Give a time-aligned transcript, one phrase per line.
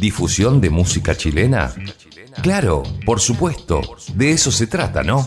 [0.00, 1.74] ¿Difusión de música chilena?
[2.42, 3.80] Claro, por supuesto,
[4.14, 5.26] de eso se trata, ¿no?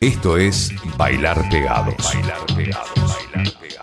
[0.00, 1.94] Esto es Bailar Pegados.
[2.14, 3.16] Bailar Pegados.
[3.32, 3.80] Bailar Pegados.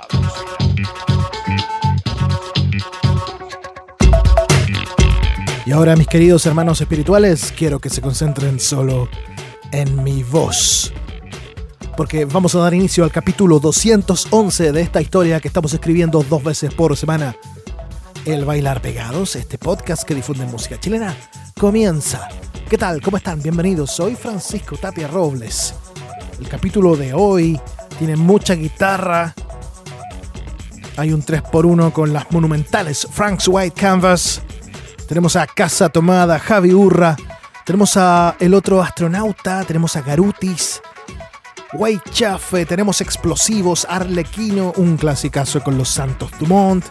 [5.67, 9.09] Y ahora, mis queridos hermanos espirituales, quiero que se concentren solo
[9.73, 10.93] en mi voz.
[11.97, 16.41] Porque vamos a dar inicio al capítulo 211 de esta historia que estamos escribiendo dos
[16.41, 17.35] veces por semana.
[18.27, 21.15] El Bailar Pegados, este podcast que difunde música chilena,
[21.57, 22.27] comienza.
[22.69, 23.01] ¿Qué tal?
[23.01, 23.41] ¿Cómo están?
[23.41, 23.91] Bienvenidos.
[23.91, 25.73] Soy Francisco Tapia Robles.
[26.37, 27.57] El capítulo de hoy
[27.97, 29.33] tiene mucha guitarra.
[30.97, 34.41] Hay un 3x1 con las monumentales Frank's White Canvas.
[35.07, 37.15] Tenemos a Casa Tomada, Javi Urra.
[37.65, 39.63] Tenemos a el otro astronauta.
[39.63, 40.81] Tenemos a Garutis.
[42.11, 42.65] Chafe.
[42.65, 43.87] Tenemos explosivos.
[43.89, 44.73] Arlequino.
[44.75, 46.83] Un clasicazo con los Santos Dumont.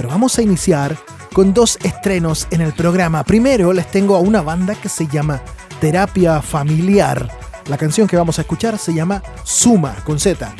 [0.00, 0.96] Pero vamos a iniciar
[1.34, 3.22] con dos estrenos en el programa.
[3.22, 5.42] Primero les tengo a una banda que se llama
[5.78, 7.28] Terapia Familiar.
[7.66, 10.54] La canción que vamos a escuchar se llama Suma, con Z.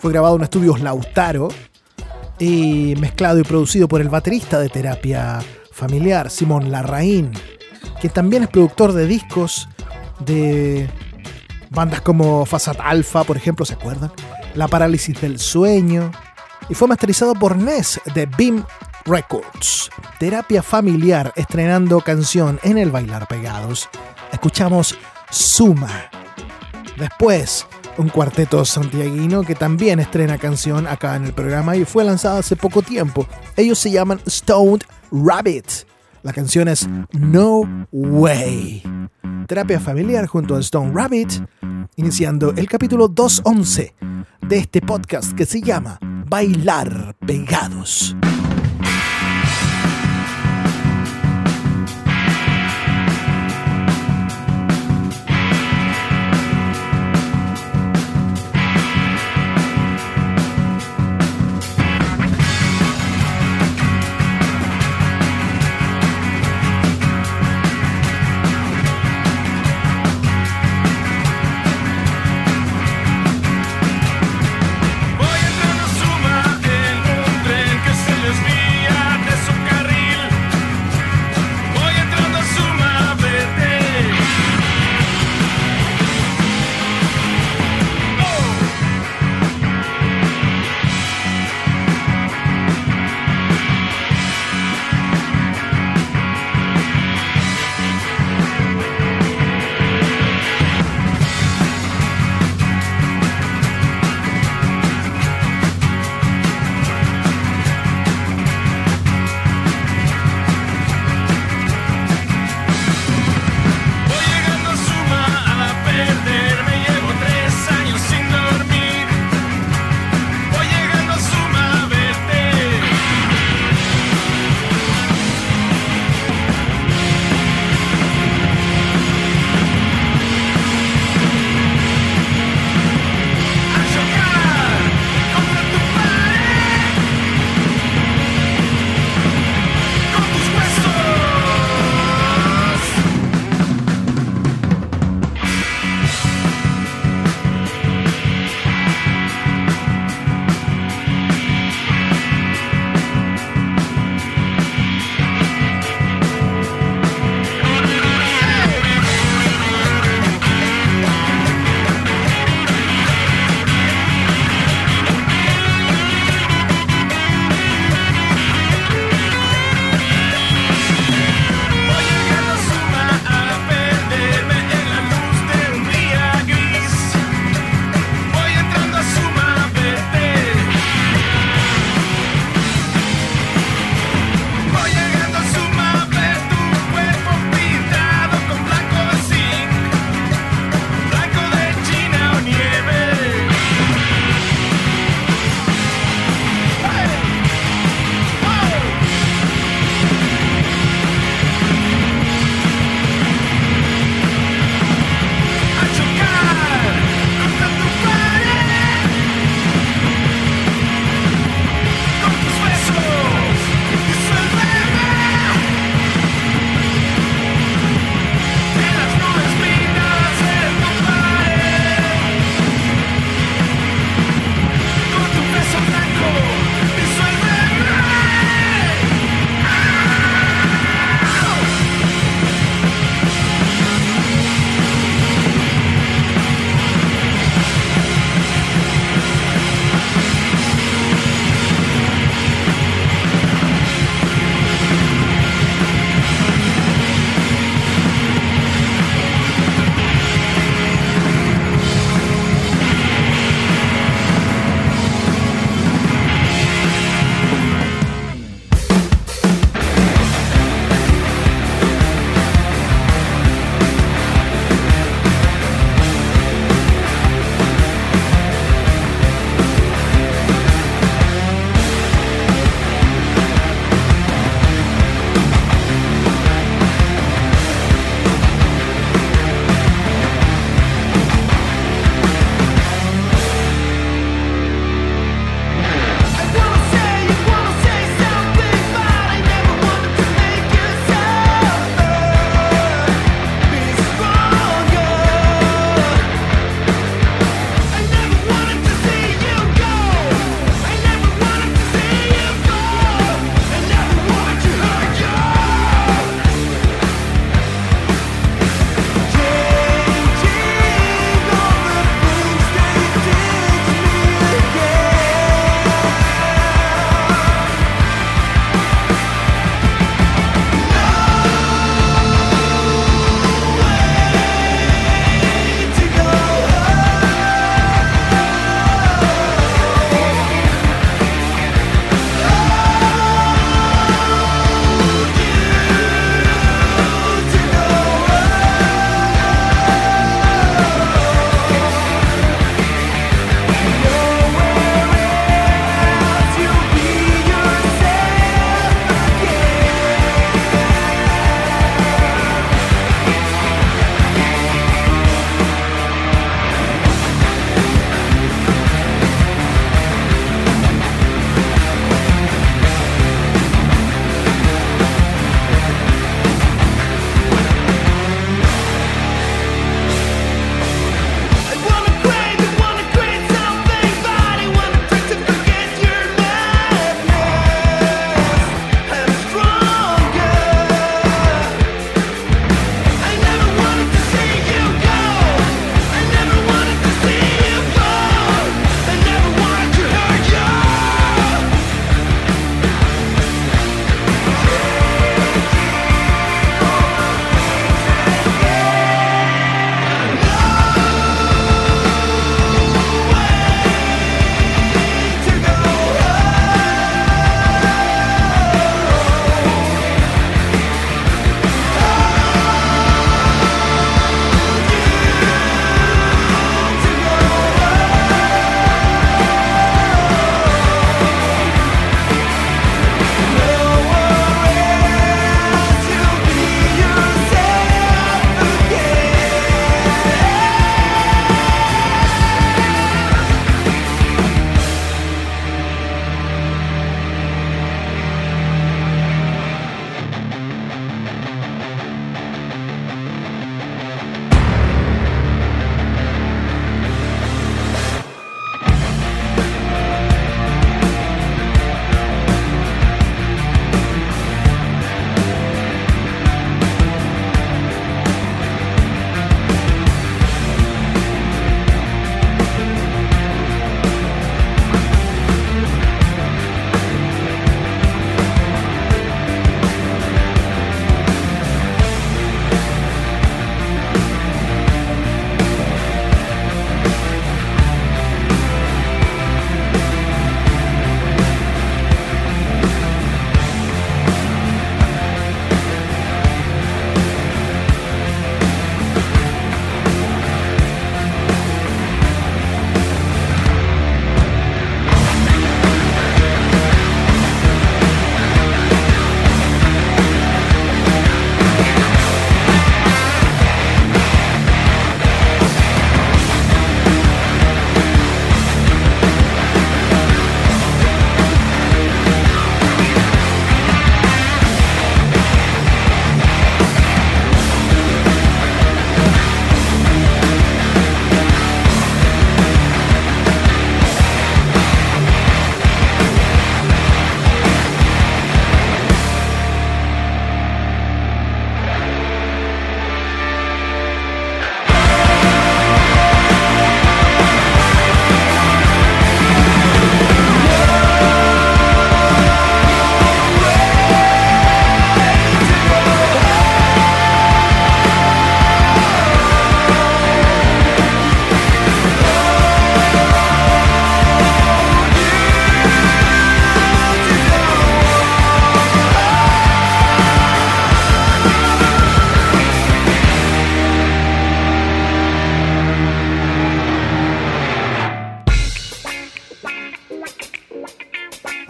[0.00, 1.48] Fue grabado en estudios Lautaro
[2.38, 5.40] y mezclado y producido por el baterista de Terapia
[5.72, 7.32] Familiar, Simón Larraín,
[8.00, 9.68] que también es productor de discos
[10.20, 10.88] de
[11.68, 14.10] bandas como Fasad Alpha, por ejemplo, ¿se acuerdan?
[14.54, 16.10] La Parálisis del Sueño.
[16.68, 18.64] Y fue masterizado por Ness de Beam
[19.06, 19.88] Records.
[20.18, 23.88] Terapia familiar estrenando canción en el Bailar Pegados.
[24.32, 24.98] Escuchamos
[25.30, 26.10] Suma.
[26.98, 27.66] Después,
[27.98, 32.56] un cuarteto santiaguino que también estrena canción acá en el programa y fue lanzada hace
[32.56, 33.26] poco tiempo.
[33.56, 35.66] Ellos se llaman Stoned Rabbit.
[36.22, 38.82] La canción es No Way.
[39.46, 41.32] Terapia familiar junto a Stone Rabbit,
[41.94, 43.94] iniciando el capítulo 211
[44.42, 48.16] de este podcast que se llama Bailar Pegados.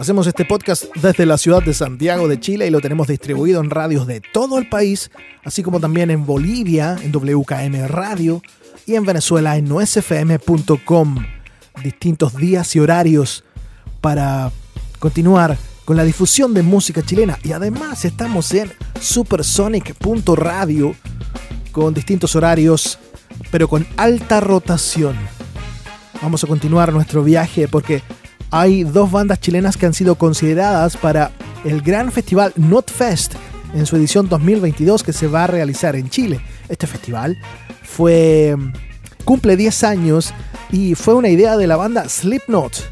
[0.07, 3.71] Hacemos este podcast desde la ciudad de Santiago de Chile y lo tenemos distribuido en
[3.71, 5.11] radios de todo el país,
[5.43, 8.41] así como también en Bolivia, en WKM Radio
[8.87, 11.27] y en Venezuela en nosfm.com.
[11.83, 13.43] Distintos días y horarios
[14.01, 14.53] para
[15.01, 20.95] continuar con la difusión de música chilena y además estamos en supersonic.radio
[21.73, 23.01] con distintos horarios
[23.51, 25.17] pero con alta rotación.
[26.23, 28.05] Vamos a continuar nuestro viaje porque
[28.51, 31.33] hay dos bandas chilenas que han sido consideradas para
[31.65, 33.35] el gran festival NotFest
[33.75, 36.41] en su edición 2022 que se va a realizar en Chile.
[36.69, 37.37] Este festival
[37.83, 38.57] fue
[39.25, 40.33] cumple 10 años
[40.71, 42.91] y fue una idea de la banda Slipknot.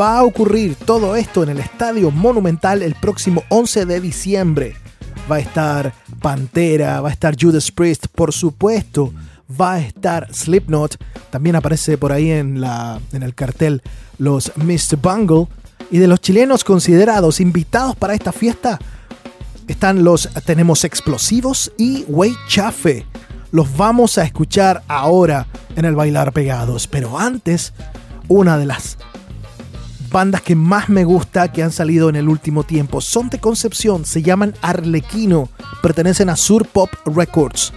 [0.00, 4.76] Va a ocurrir todo esto en el Estadio Monumental el próximo 11 de diciembre.
[5.30, 9.12] Va a estar Pantera, va a estar Judas Priest, por supuesto,
[9.60, 10.96] va a estar Slipknot.
[11.30, 13.82] También aparece por ahí en, la, en el cartel
[14.18, 14.96] los Mr.
[15.00, 15.46] Bungle.
[15.90, 18.78] Y de los chilenos considerados invitados para esta fiesta
[19.66, 23.06] están los Tenemos Explosivos y Way Chafe.
[23.52, 25.46] Los vamos a escuchar ahora
[25.76, 26.86] en el Bailar Pegados.
[26.86, 27.72] Pero antes,
[28.28, 28.98] una de las
[30.10, 34.04] bandas que más me gusta que han salido en el último tiempo son de Concepción,
[34.04, 35.48] se llaman Arlequino,
[35.82, 37.72] pertenecen a Sur Pop Records.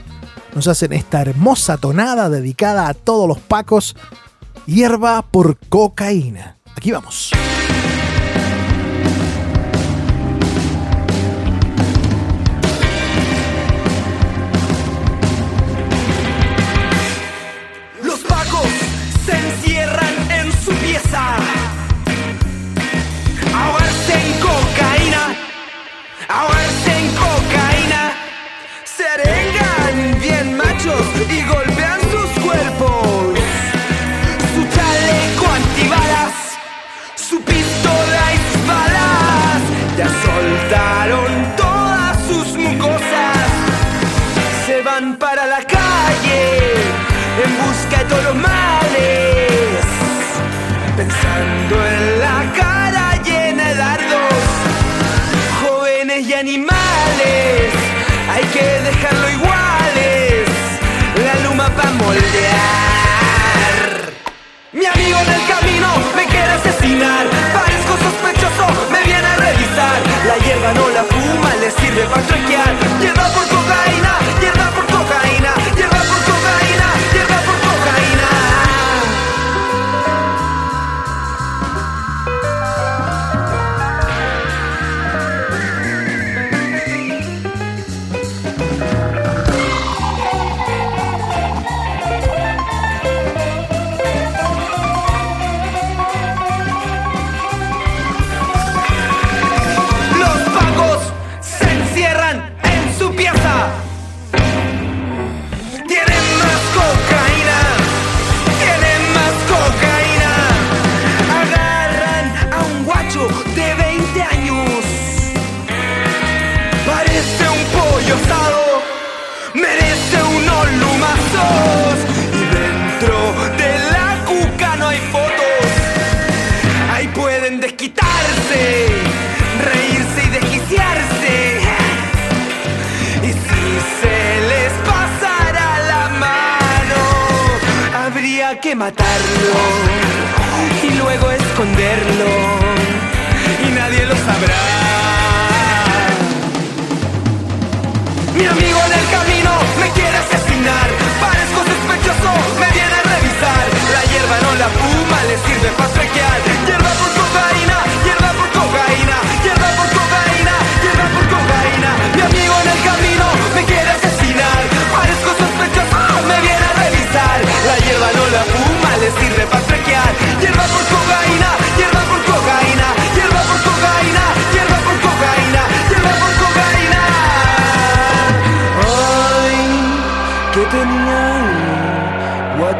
[0.55, 3.95] Nos hacen esta hermosa tonada dedicada a todos los pacos
[4.65, 6.58] hierba por cocaína.
[6.75, 7.32] Aquí vamos.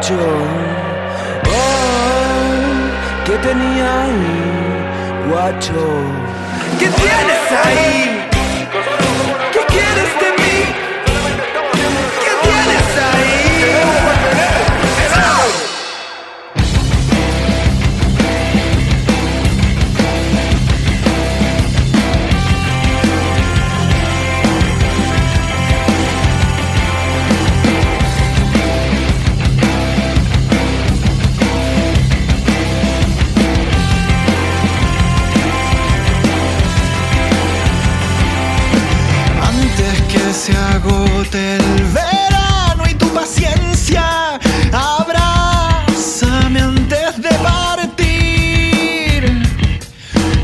[0.04, 0.18] Ay,
[3.24, 5.82] que tenía ahí, guacho.
[6.80, 8.21] ¿Qué tienes ahí?
[41.34, 41.62] el
[41.94, 44.38] verano y tu paciencia.
[44.72, 49.24] Abrázame antes de partir.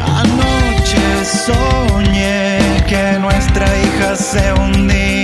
[0.02, 5.17] Anoche soñé que nuestra hija se hundía.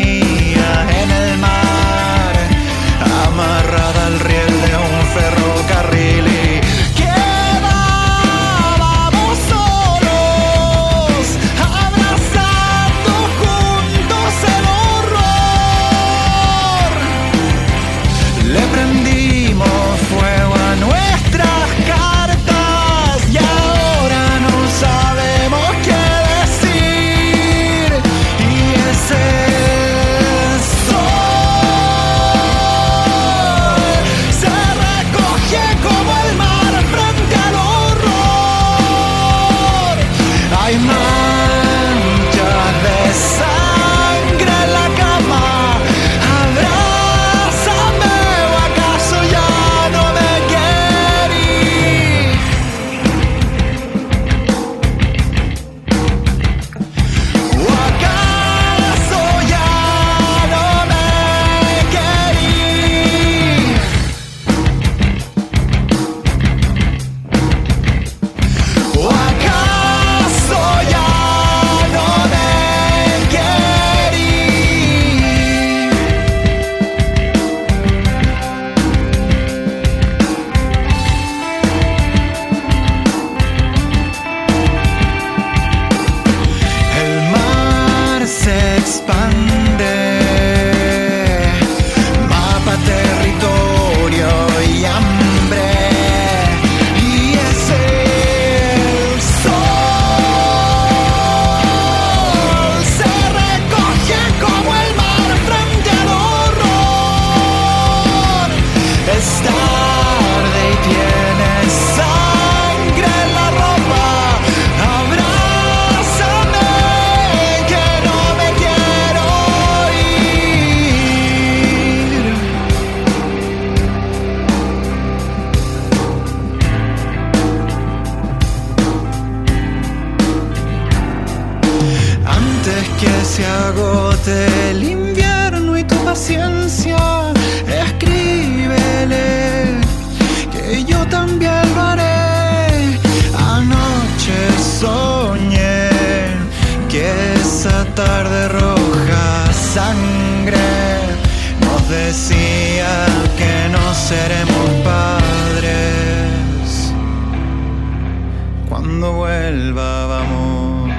[158.84, 160.92] cuando vuelva vamos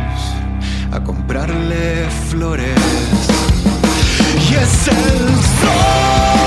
[0.92, 2.80] a comprarle flores.
[4.50, 5.28] Y es el
[5.60, 6.45] sol.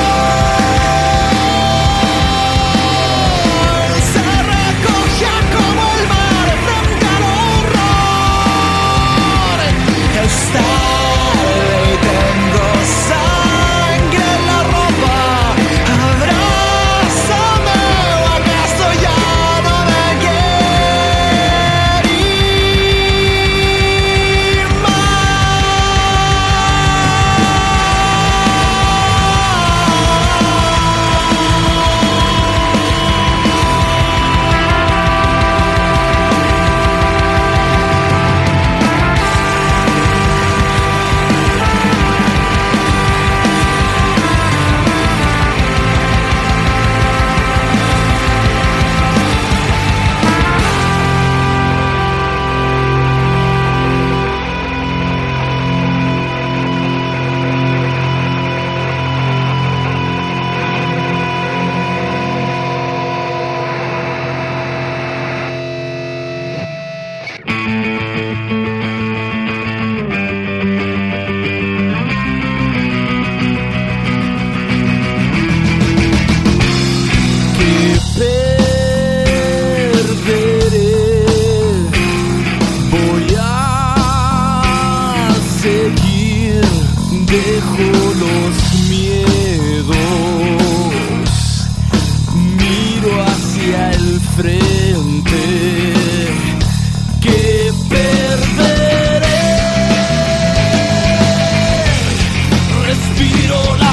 [103.48, 103.87] tiro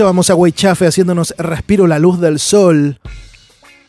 [0.00, 2.98] Escuchábamos a Weichafe haciéndonos Respiro la luz del sol.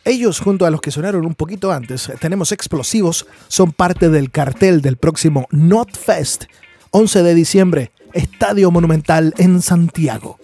[0.04, 4.82] Ellos, junto a los que sonaron un poquito antes, tenemos explosivos, son parte del cartel
[4.82, 6.48] del próximo NotFest,
[6.90, 10.38] 11 de diciembre, Estadio Monumental en Santiago.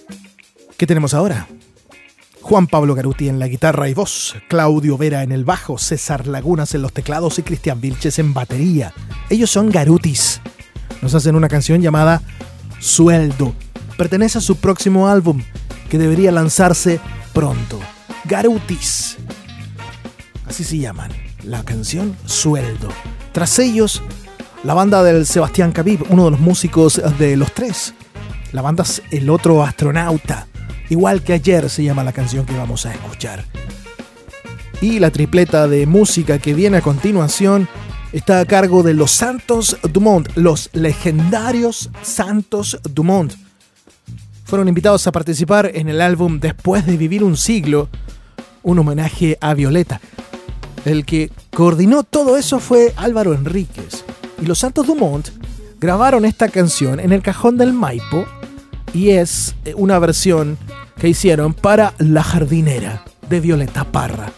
[0.78, 1.50] ¿Qué tenemos ahora?
[2.42, 6.76] Juan Pablo Garuti en la guitarra y voz, Claudio Vera en el bajo, César Lagunas
[6.76, 8.94] en los teclados y Cristian Vilches en batería.
[9.30, 10.40] Ellos son Garutis.
[11.02, 12.22] Nos hacen una canción llamada
[12.80, 13.54] Sueldo.
[13.98, 15.42] Pertenece a su próximo álbum,
[15.90, 17.00] que debería lanzarse
[17.34, 17.80] pronto.
[18.26, 19.18] Garutis.
[20.46, 21.12] Así se llaman.
[21.44, 22.90] La canción Sueldo.
[23.32, 24.02] Tras ellos,
[24.64, 27.94] la banda del Sebastián Khabib, uno de los músicos de los tres.
[28.52, 30.48] La banda es El Otro Astronauta.
[30.90, 33.46] Igual que ayer se llama la canción que vamos a escuchar.
[34.82, 37.68] Y la tripleta de música que viene a continuación
[38.14, 43.47] está a cargo de los Santos Dumont, los legendarios Santos Dumont.
[44.48, 47.90] Fueron invitados a participar en el álbum Después de Vivir un Siglo,
[48.64, 50.00] un homenaje a Violeta.
[50.86, 54.06] El que coordinó todo eso fue Álvaro Enríquez.
[54.42, 55.28] Y los Santos Dumont
[55.82, 58.24] grabaron esta canción en el cajón del Maipo
[58.94, 60.58] y es eh, una versión
[60.98, 64.32] que hicieron para La Jardinera de Violeta Parra.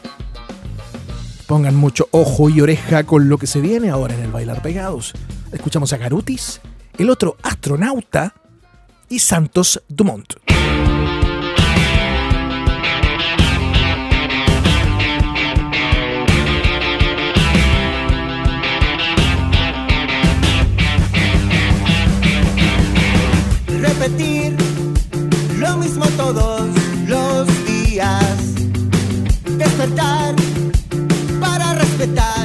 [1.45, 5.13] Pongan mucho ojo y oreja con lo que se viene ahora en el Bailar Pegados.
[5.51, 6.61] Escuchamos a Garutis,
[6.97, 8.33] el otro astronauta
[9.09, 10.35] y Santos Dumont.
[23.99, 24.55] repetir
[25.57, 26.69] lo mismo todos
[27.07, 28.37] los días.
[29.57, 30.35] Despertar
[31.39, 32.38] para respetar.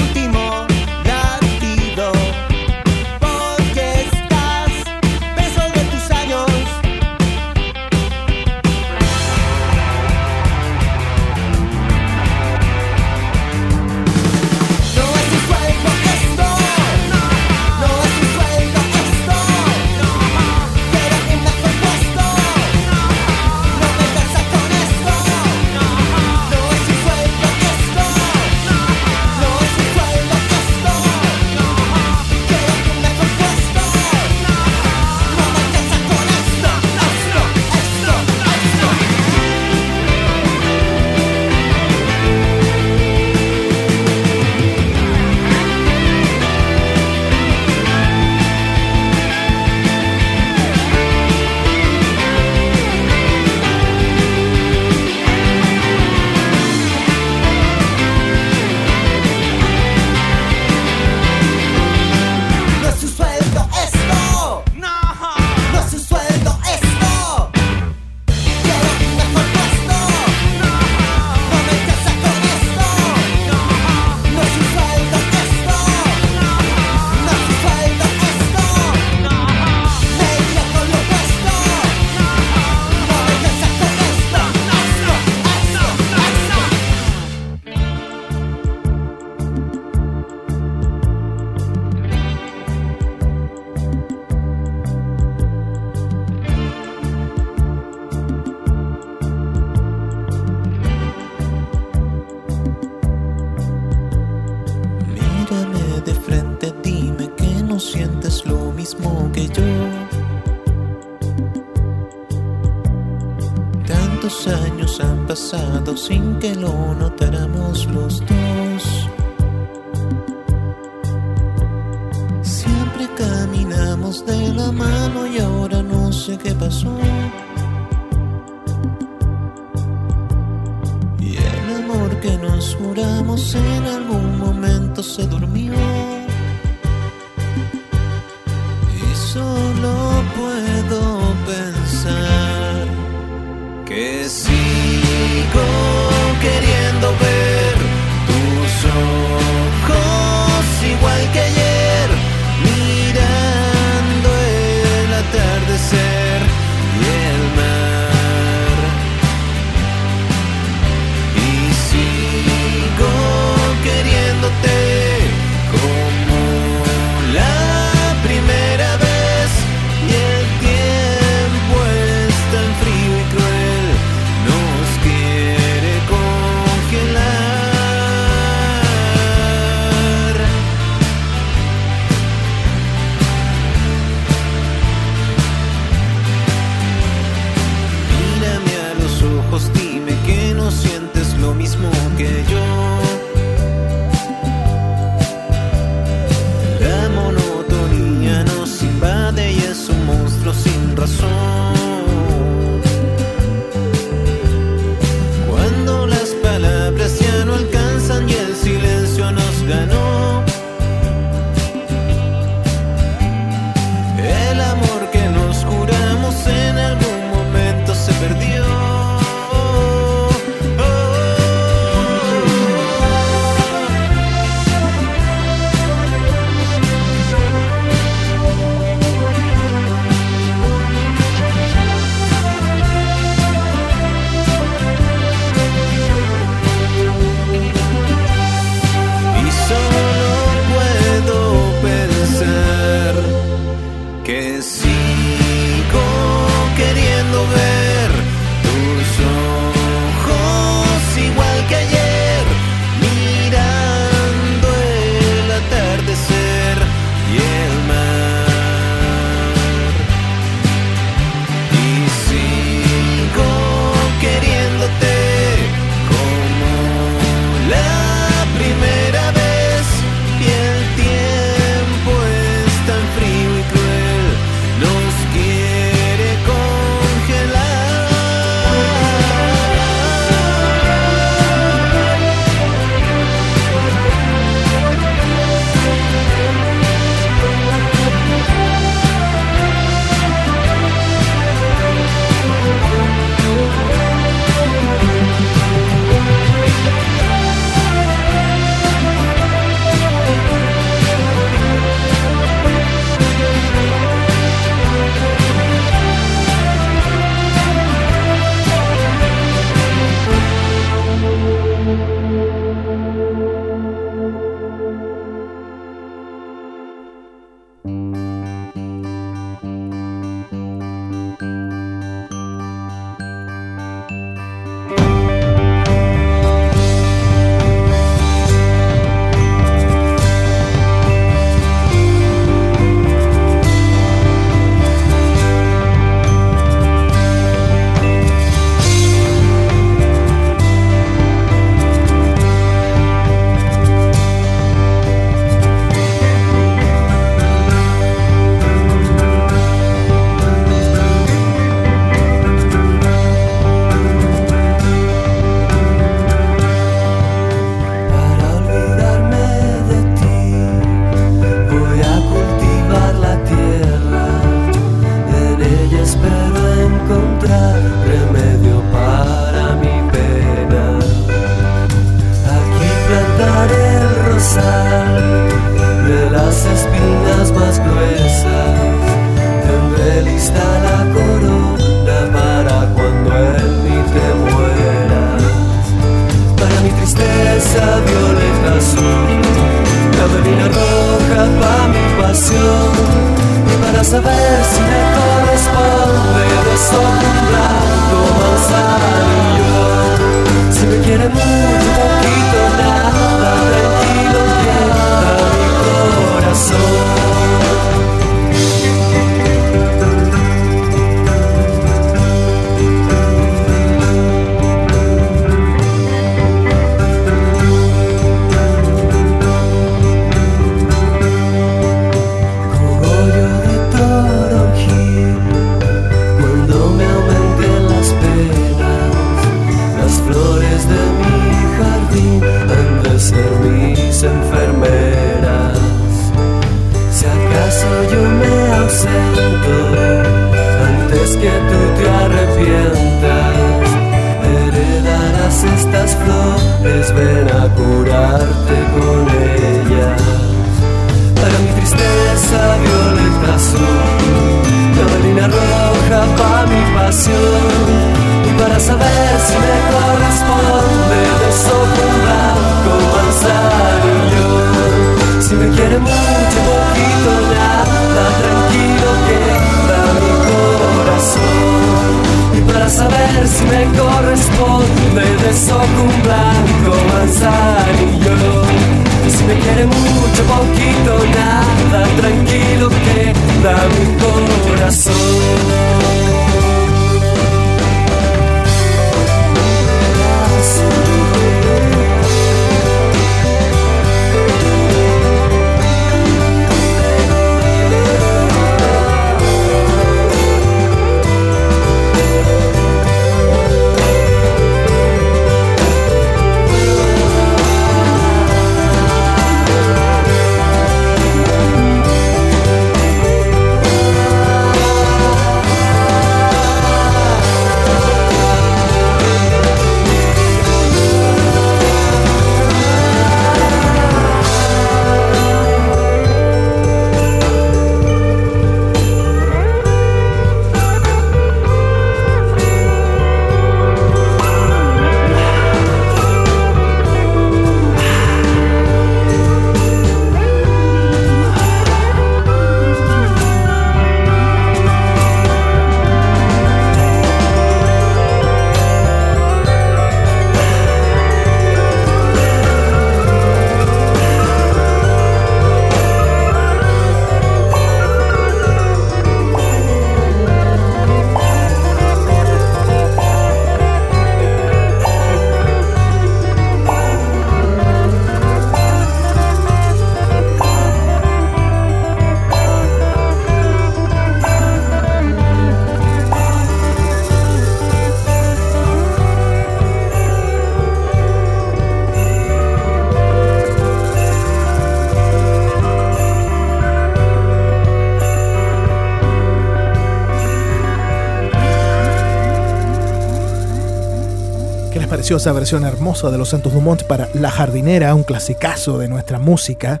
[595.28, 600.00] Versión hermosa de Los Santos Dumont para La Jardinera, un clasicazo de nuestra música,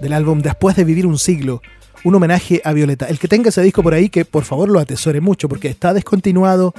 [0.00, 1.60] del álbum Después de Vivir un Siglo,
[2.04, 3.06] un homenaje a Violeta.
[3.06, 5.92] El que tenga ese disco por ahí, que por favor lo atesore mucho, porque está
[5.92, 6.72] descontinuado,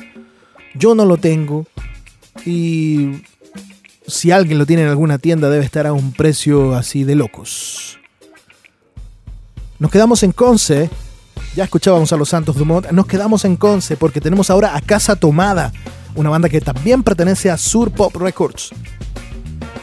[0.73, 1.65] yo no lo tengo,
[2.45, 3.23] y
[4.07, 7.99] si alguien lo tiene en alguna tienda debe estar a un precio así de locos.
[9.79, 10.89] Nos quedamos en Conce,
[11.57, 15.17] ya escuchábamos a Los Santos Dumont, nos quedamos en Conce porque tenemos ahora a Casa
[15.17, 15.73] Tomada
[16.16, 18.72] una banda que también pertenece a Sur Pop Records.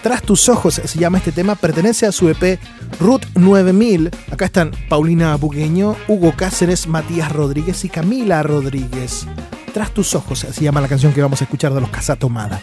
[0.02, 2.58] Tras tus ojos se llama este tema, pertenece a su EP
[3.00, 4.10] Root 9000.
[4.32, 9.26] Acá están Paulina Bugueño, Hugo Cáceres, Matías Rodríguez y Camila Rodríguez.
[9.74, 12.60] Tras tus ojos se llama la canción que vamos a escuchar de los Casa Tomada.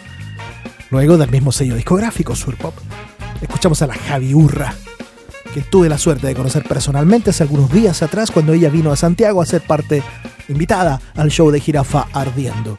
[0.90, 2.74] Luego del mismo sello discográfico Sur Pop,
[3.40, 4.74] escuchamos a la Javi Urra,
[5.54, 8.96] que tuve la suerte de conocer personalmente hace algunos días atrás cuando ella vino a
[8.96, 10.02] Santiago a ser parte
[10.48, 12.78] invitada al show de Jirafa Ardiendo.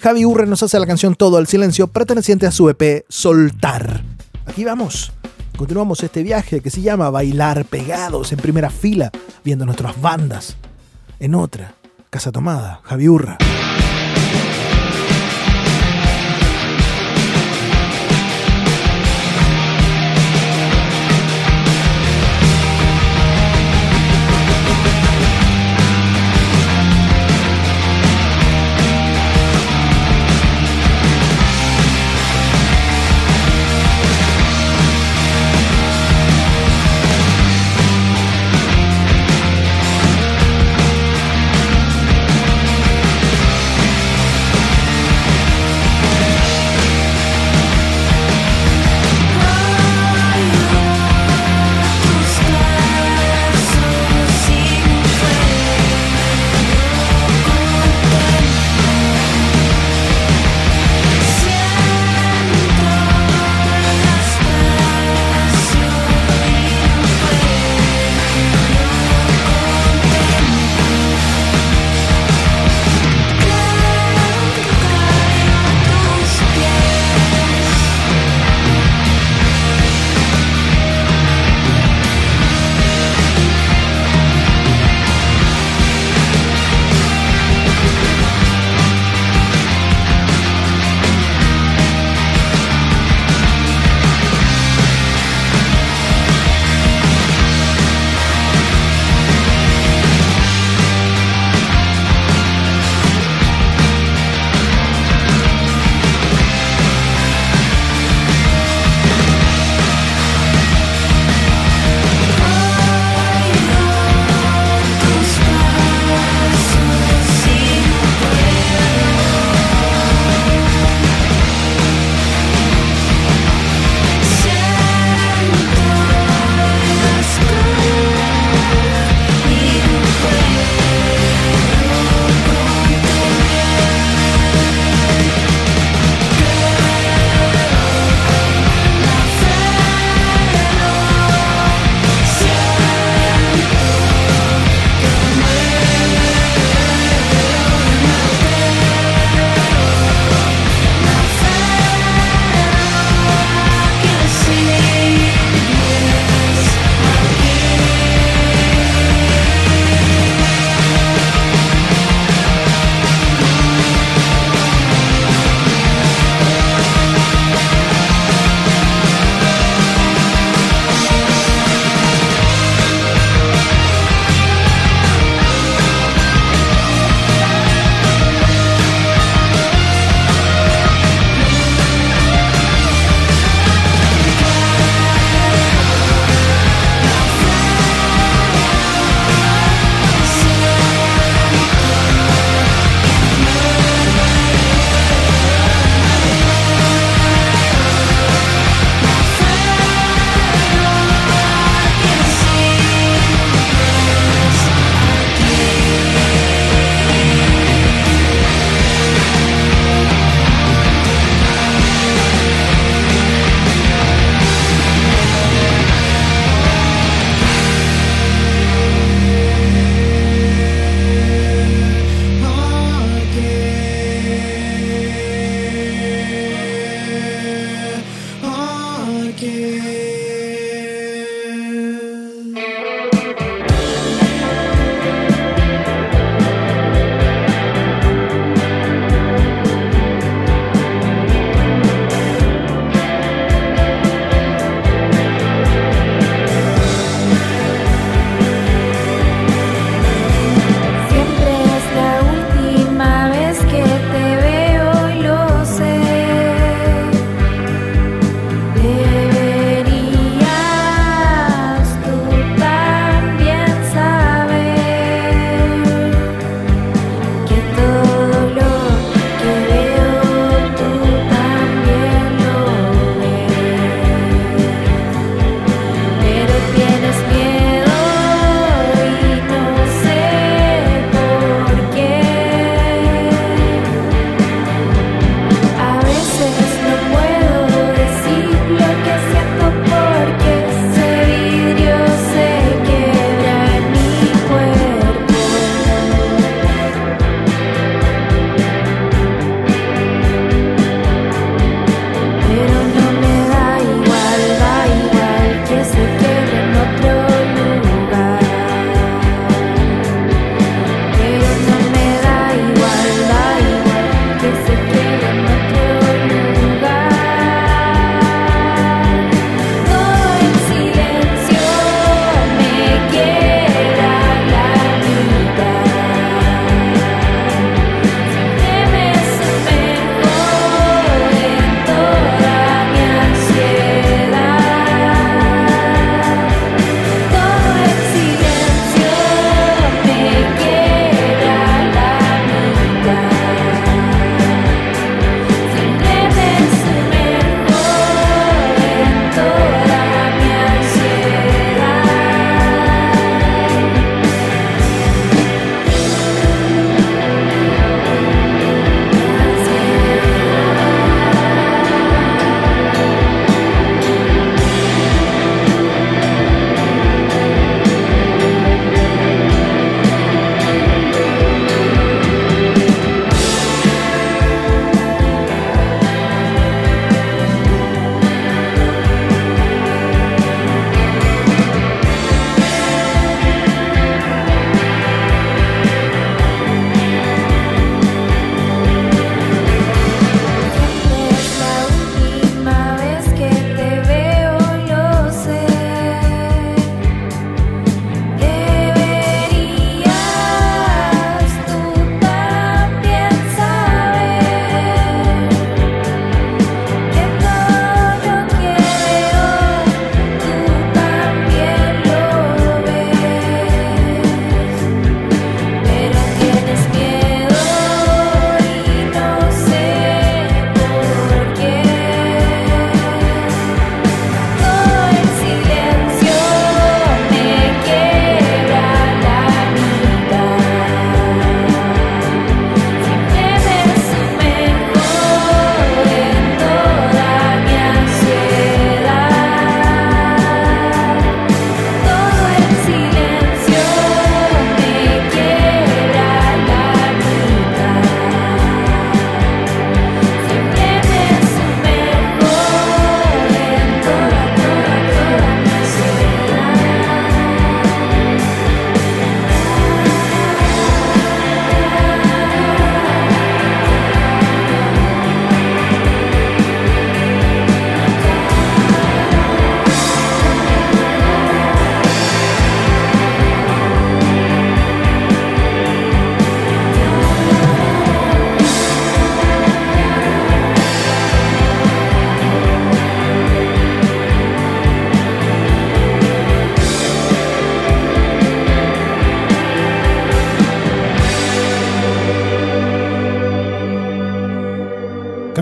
[0.00, 4.04] Javi Urre nos hace la canción Todo el Silencio perteneciente a su EP Soltar.
[4.46, 5.12] Aquí vamos.
[5.56, 9.10] Continuamos este viaje que se llama Bailar Pegados en primera fila,
[9.44, 10.56] viendo nuestras bandas.
[11.18, 11.74] En otra,
[12.10, 13.38] Casa Tomada, Javi Urra.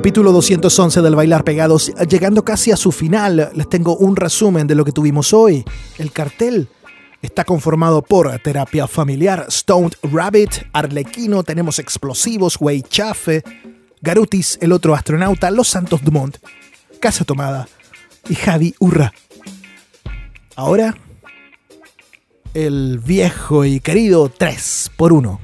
[0.07, 4.77] Capítulo 211 del Bailar Pegados, llegando casi a su final, les tengo un resumen de
[4.77, 5.65] lo que tuvimos hoy.
[5.99, 6.69] El cartel
[7.23, 13.43] está conformado por Terapia Familiar, Stoned Rabbit, Arlequino, tenemos Explosivos, Way Chafe,
[14.01, 16.37] Garutis, el otro astronauta, Los Santos Dumont,
[17.01, 17.67] Casa Tomada
[18.29, 19.13] y Javi Urra.
[20.55, 20.97] Ahora,
[22.55, 25.41] el viejo y querido 3 por 1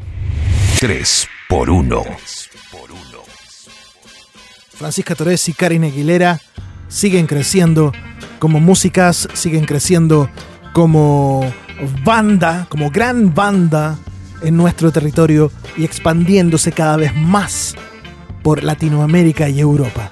[0.79, 2.05] 3 por 1
[4.83, 6.41] Francisca Torres y Karin Aguilera
[6.89, 7.93] siguen creciendo
[8.41, 10.29] como músicas, siguen creciendo
[10.73, 11.49] como
[12.05, 13.97] banda, como gran banda
[14.43, 17.77] en nuestro territorio y expandiéndose cada vez más
[18.43, 20.11] por Latinoamérica y Europa.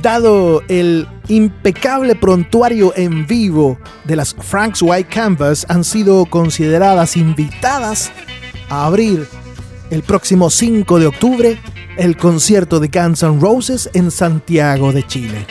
[0.00, 8.10] Dado el impecable prontuario en vivo de las Frank's White Canvas, han sido consideradas invitadas
[8.70, 9.28] a abrir
[9.90, 11.58] el próximo 5 de octubre
[11.98, 15.46] el concierto de Guns N' Roses en Santiago de Chile.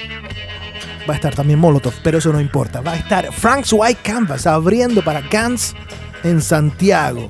[1.08, 2.82] Va a estar también Molotov, pero eso no importa.
[2.82, 5.76] Va a estar Frank's White Canvas abriendo para Guns
[6.24, 7.30] en Santiago.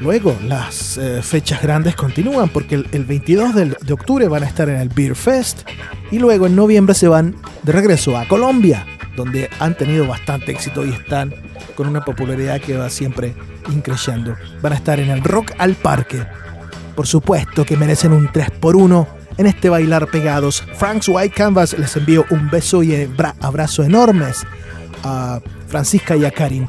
[0.00, 4.46] Luego, las eh, fechas grandes continúan porque el, el 22 de, de octubre van a
[4.46, 5.62] estar en el Beer Fest
[6.10, 10.84] y luego en noviembre se van de regreso a Colombia, donde han tenido bastante éxito
[10.84, 11.34] y están
[11.74, 13.34] con una popularidad que va siempre
[13.72, 14.36] increciendo.
[14.62, 16.24] Van a estar en el Rock al Parque.
[16.98, 20.64] Por supuesto que merecen un 3x1 en este bailar pegados.
[20.74, 24.44] Frank's White Canvas les envío un beso y abra- abrazo enormes
[25.04, 25.38] a
[25.68, 26.68] Francisca y a Karin.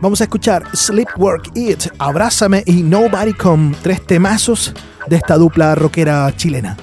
[0.00, 4.72] Vamos a escuchar Sleep Work It, Abrázame y Nobody Come, tres temazos
[5.08, 6.78] de esta dupla rockera chilena.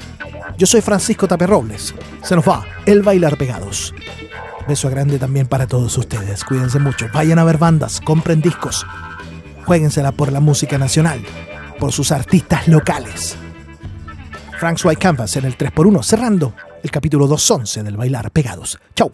[0.60, 1.96] Yo soy Francisco Taperrobles.
[2.22, 3.92] Se nos va el bailar pegados.
[4.68, 6.44] Beso grande también para todos ustedes.
[6.44, 7.08] Cuídense mucho.
[7.12, 8.86] Vayan a ver bandas, compren discos.
[9.66, 11.20] Jueguensela por la música nacional,
[11.80, 13.38] por sus artistas locales.
[14.60, 16.54] Frank's White Canvas en el 3x1, cerrando
[16.84, 18.80] el capítulo 211 del Bailar Pegados.
[18.96, 19.12] Chau.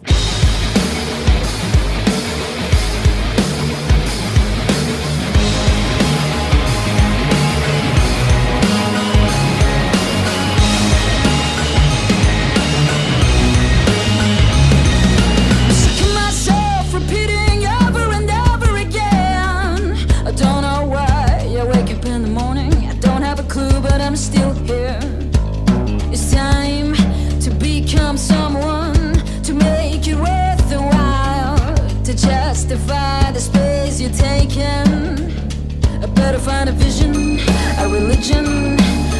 [38.24, 38.74] Religion,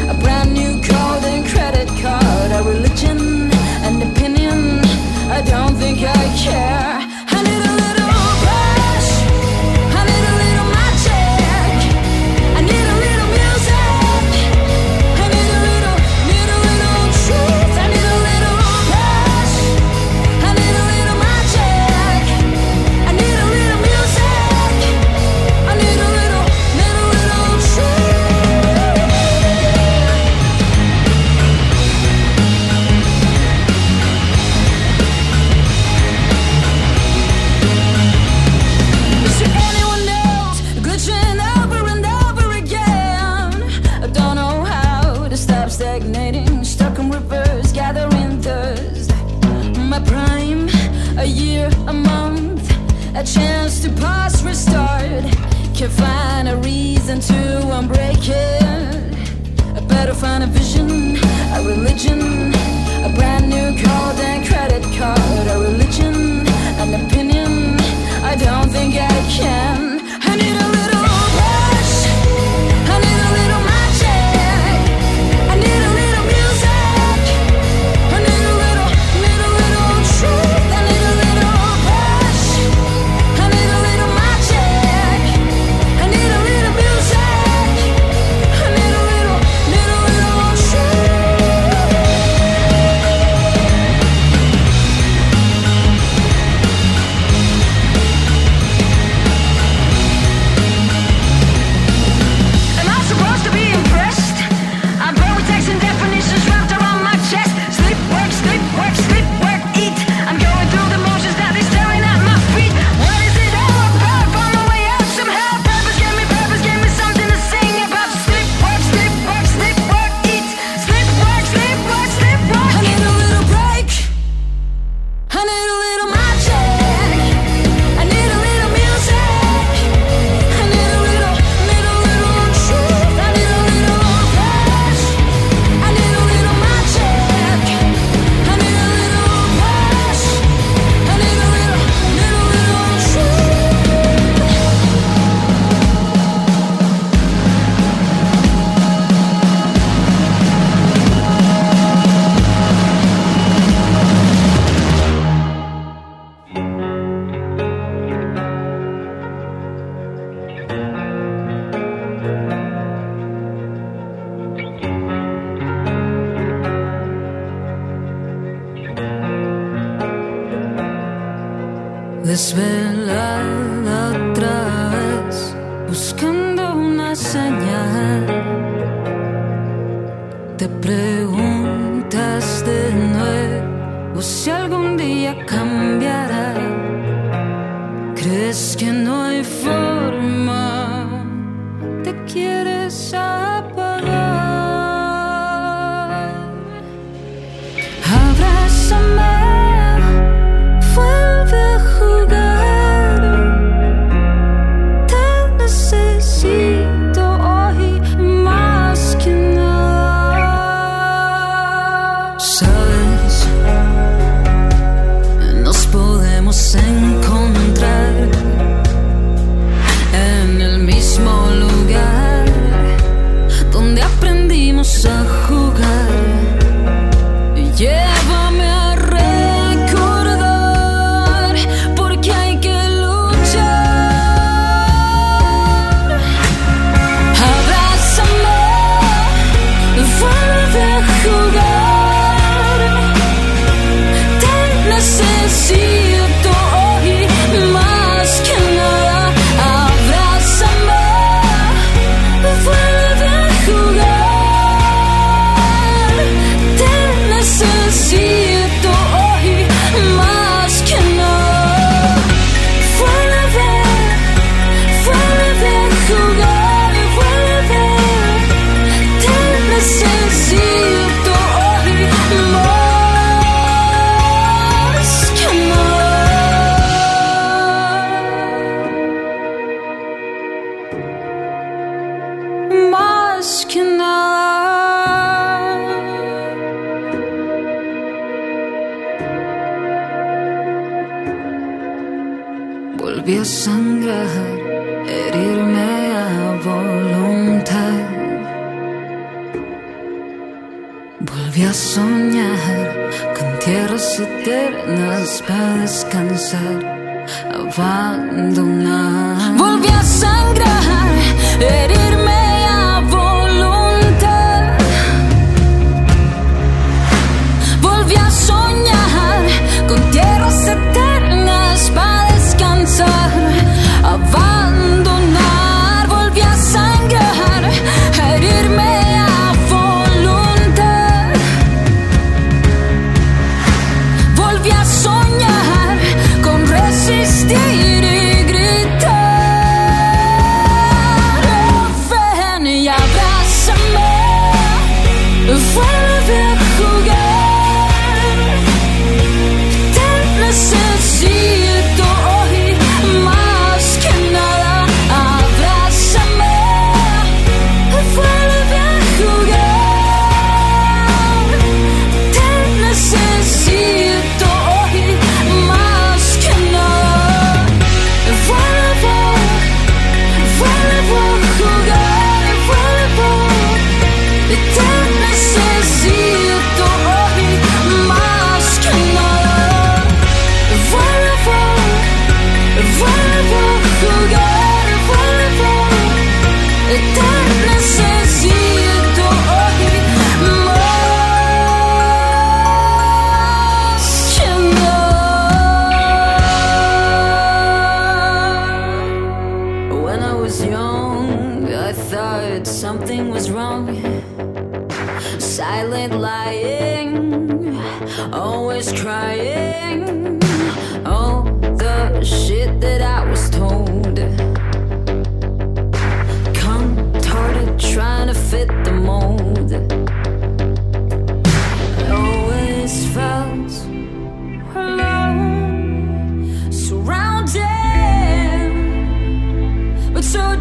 [0.09, 3.51] a brand new code and credit card, a religion,
[3.83, 4.81] an opinion.
[5.31, 6.94] I don't think I care.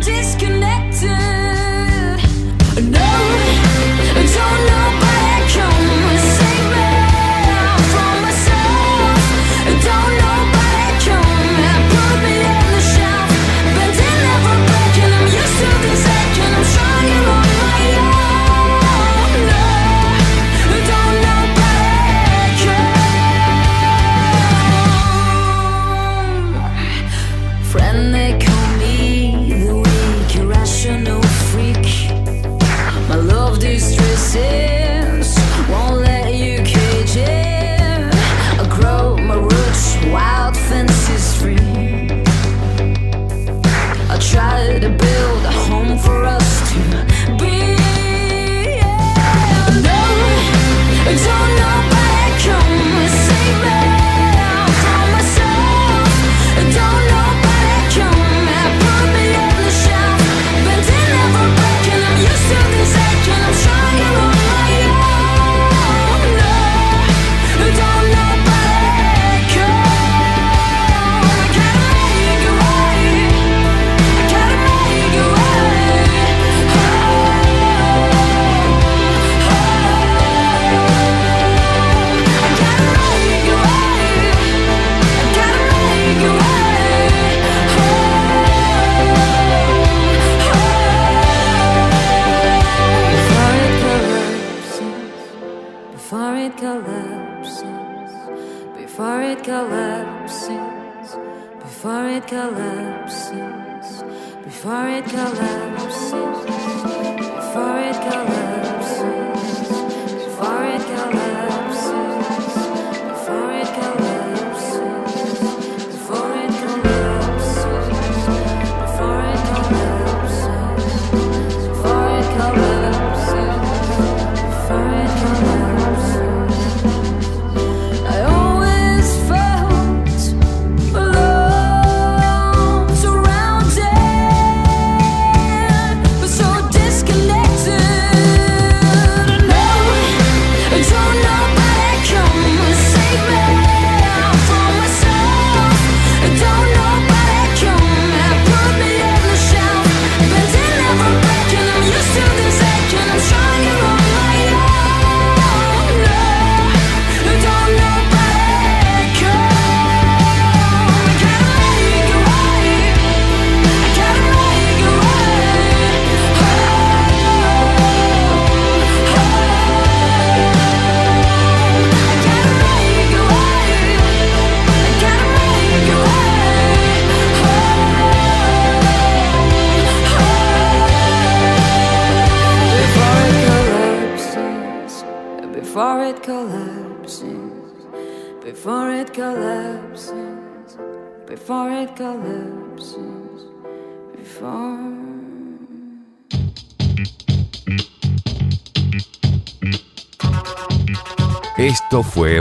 [0.04, 1.53] Disconnected.